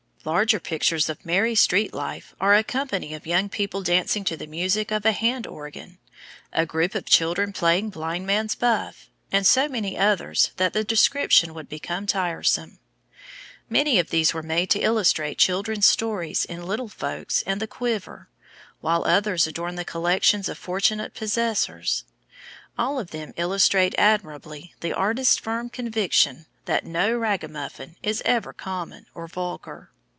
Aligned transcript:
Larger 0.23 0.59
pictures 0.59 1.09
of 1.09 1.25
merry 1.25 1.55
street 1.55 1.95
life 1.95 2.35
are 2.39 2.53
a 2.53 2.63
company 2.63 3.15
of 3.15 3.25
young 3.25 3.49
people 3.49 3.81
dancing 3.81 4.23
to 4.25 4.37
the 4.37 4.45
music 4.45 4.91
of 4.91 5.03
a 5.03 5.13
hand 5.13 5.47
organ, 5.47 5.97
a 6.53 6.63
group 6.63 6.93
of 6.93 7.05
children 7.07 7.51
playing 7.51 7.89
blind 7.89 8.27
man's 8.27 8.53
buff, 8.53 9.09
and 9.31 9.47
so 9.47 9.67
many 9.67 9.97
others 9.97 10.51
that 10.57 10.73
the 10.73 10.83
description 10.83 11.55
would 11.55 11.67
become 11.67 12.05
tiresome. 12.05 12.77
Many 13.67 13.97
of 13.97 14.11
these 14.11 14.31
were 14.31 14.43
made 14.43 14.69
to 14.69 14.79
illustrate 14.79 15.39
children's 15.39 15.87
stories 15.87 16.45
in 16.45 16.67
"Little 16.67 16.87
Folks" 16.87 17.41
and 17.47 17.59
the 17.59 17.65
"Quiver," 17.65 18.29
while 18.79 19.03
others 19.05 19.47
adorn 19.47 19.73
the 19.73 19.83
collections 19.83 20.47
of 20.47 20.55
fortunate 20.55 21.15
possessors. 21.15 22.03
All 22.77 22.99
of 22.99 23.09
them 23.09 23.33
illustrate 23.37 23.95
admirably 23.97 24.75
the 24.81 24.93
artist's 24.93 25.37
firm 25.37 25.67
conviction 25.71 26.45
that 26.65 26.85
"no 26.85 27.11
ragamuffin 27.11 27.95
is 28.03 28.21
ever 28.23 28.53
common 28.53 29.07
or 29.15 29.27
vulgar." 29.27 29.89